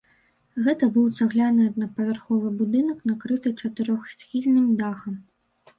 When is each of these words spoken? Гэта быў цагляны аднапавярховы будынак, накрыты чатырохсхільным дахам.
Гэта 0.67 0.85
быў 0.95 1.03
цагляны 1.19 1.67
аднапавярховы 1.73 2.47
будынак, 2.63 2.97
накрыты 3.13 3.47
чатырохсхільным 3.61 4.67
дахам. 4.83 5.15